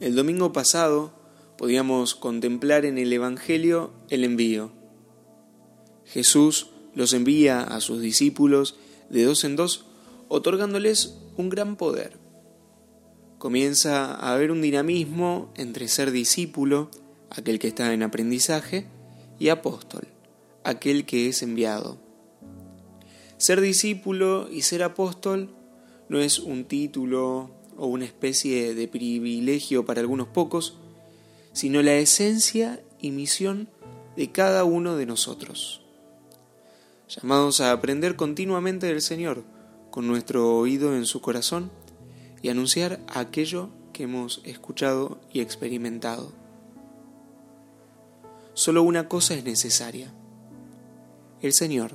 [0.00, 1.12] El domingo pasado
[1.58, 4.72] podíamos contemplar en el Evangelio el envío.
[6.06, 8.76] Jesús los envía a sus discípulos
[9.10, 9.84] de dos en dos,
[10.28, 12.18] otorgándoles un gran poder.
[13.36, 16.90] Comienza a haber un dinamismo entre ser discípulo,
[17.28, 18.86] aquel que está en aprendizaje,
[19.38, 20.08] y apóstol,
[20.64, 21.98] aquel que es enviado.
[23.36, 25.50] Ser discípulo y ser apóstol
[26.08, 30.76] no es un título o una especie de privilegio para algunos pocos,
[31.54, 33.70] sino la esencia y misión
[34.16, 35.80] de cada uno de nosotros.
[37.08, 39.44] Llamados a aprender continuamente del Señor,
[39.90, 41.70] con nuestro oído en su corazón,
[42.42, 46.32] y anunciar aquello que hemos escuchado y experimentado.
[48.52, 50.12] Solo una cosa es necesaria,
[51.40, 51.92] el Señor.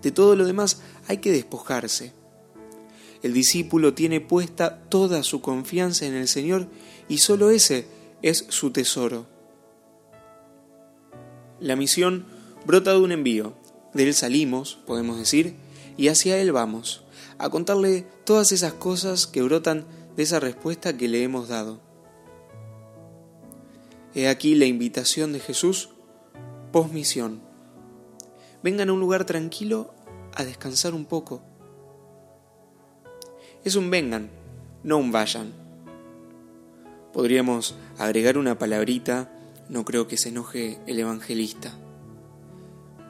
[0.00, 2.12] De todo lo demás hay que despojarse
[3.24, 6.66] el discípulo tiene puesta toda su confianza en el Señor
[7.08, 7.86] y solo ese
[8.20, 9.24] es su tesoro.
[11.58, 12.26] La misión
[12.66, 13.54] brota de un envío.
[13.94, 15.54] De él salimos, podemos decir,
[15.96, 17.04] y hacia él vamos,
[17.38, 21.80] a contarle todas esas cosas que brotan de esa respuesta que le hemos dado.
[24.14, 25.88] He aquí la invitación de Jesús,
[26.72, 27.40] posmisión.
[28.62, 29.94] Vengan a un lugar tranquilo
[30.34, 31.40] a descansar un poco
[33.64, 34.28] es un vengan,
[34.82, 35.52] no un vayan.
[37.12, 39.30] Podríamos agregar una palabrita,
[39.70, 41.72] no creo que se enoje el evangelista.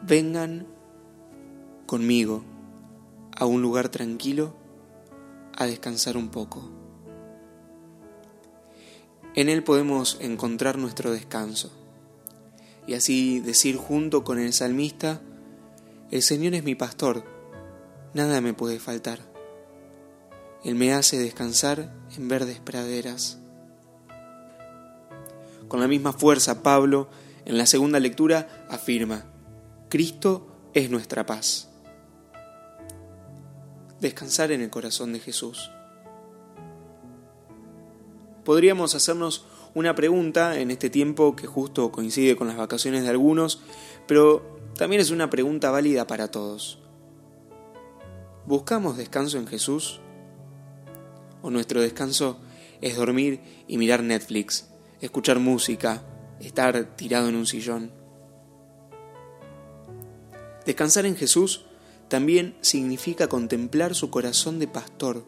[0.02, 0.66] Vengan
[1.86, 2.44] conmigo
[3.36, 4.54] a un lugar tranquilo
[5.56, 6.70] a descansar un poco.
[9.34, 11.72] En él podemos encontrar nuestro descanso
[12.86, 15.20] y así decir junto con el salmista,
[16.12, 17.24] el Señor es mi pastor,
[18.12, 19.33] nada me puede faltar.
[20.64, 23.38] Él me hace descansar en verdes praderas.
[25.68, 27.08] Con la misma fuerza, Pablo,
[27.44, 29.26] en la segunda lectura, afirma,
[29.90, 31.68] Cristo es nuestra paz.
[34.00, 35.70] Descansar en el corazón de Jesús.
[38.44, 43.62] Podríamos hacernos una pregunta en este tiempo que justo coincide con las vacaciones de algunos,
[44.06, 46.78] pero también es una pregunta válida para todos.
[48.46, 50.00] ¿Buscamos descanso en Jesús?
[51.44, 52.40] O nuestro descanso
[52.80, 53.38] es dormir
[53.68, 54.66] y mirar Netflix,
[55.02, 56.02] escuchar música,
[56.40, 57.92] estar tirado en un sillón.
[60.64, 61.66] Descansar en Jesús
[62.08, 65.26] también significa contemplar su corazón de pastor,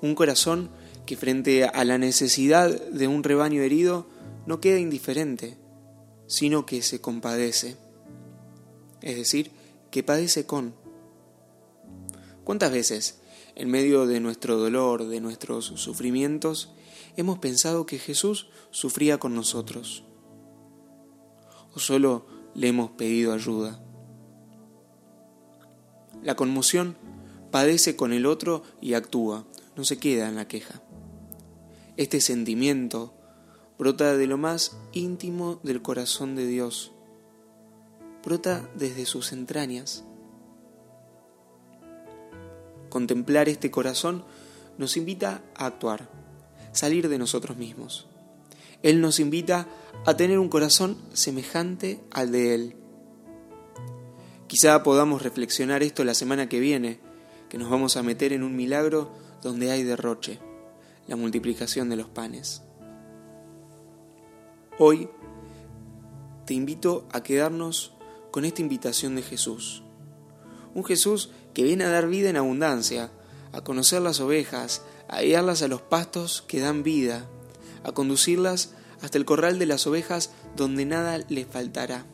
[0.00, 0.70] un corazón
[1.04, 4.06] que frente a la necesidad de un rebaño herido
[4.46, 5.58] no queda indiferente,
[6.26, 7.76] sino que se compadece,
[9.02, 9.50] es decir,
[9.90, 10.74] que padece con.
[12.44, 13.19] ¿Cuántas veces
[13.54, 16.70] en medio de nuestro dolor, de nuestros sufrimientos,
[17.16, 20.04] hemos pensado que Jesús sufría con nosotros.
[21.74, 23.82] O solo le hemos pedido ayuda.
[26.22, 26.96] La conmoción
[27.50, 29.46] padece con el otro y actúa,
[29.76, 30.82] no se queda en la queja.
[31.96, 33.14] Este sentimiento
[33.78, 36.92] brota de lo más íntimo del corazón de Dios,
[38.22, 40.04] brota desde sus entrañas
[42.90, 44.24] Contemplar este corazón
[44.76, 46.10] nos invita a actuar,
[46.72, 48.06] salir de nosotros mismos.
[48.82, 49.68] Él nos invita
[50.04, 52.76] a tener un corazón semejante al de Él.
[54.48, 56.98] Quizá podamos reflexionar esto la semana que viene,
[57.48, 59.10] que nos vamos a meter en un milagro
[59.42, 60.40] donde hay derroche,
[61.06, 62.62] la multiplicación de los panes.
[64.78, 65.08] Hoy
[66.46, 67.92] te invito a quedarnos
[68.32, 69.84] con esta invitación de Jesús.
[70.74, 73.10] Un Jesús que viene a dar vida en abundancia,
[73.52, 77.26] a conocer las ovejas, a guiarlas a los pastos que dan vida,
[77.84, 82.04] a conducirlas hasta el corral de las ovejas donde nada les faltará.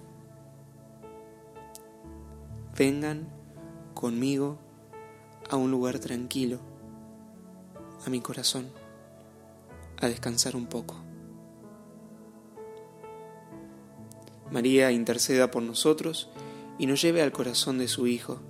[2.77, 3.29] Vengan
[3.95, 4.59] conmigo
[5.51, 6.61] a un lugar tranquilo,
[8.05, 8.69] a mi corazón,
[9.99, 10.97] a descansar un poco.
[14.51, 16.29] María interceda por nosotros
[16.79, 18.41] y nos lleve al corazón de su Hijo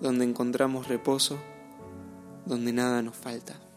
[0.00, 1.38] donde encontramos reposo,
[2.46, 3.67] donde nada nos falta.